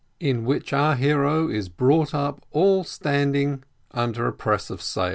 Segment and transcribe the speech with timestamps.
[0.19, 3.61] IN WHICH OUR HERO IS BROUGHT UP ALL STANDING
[3.91, 5.09] UNDER A PRESS OF SAIL.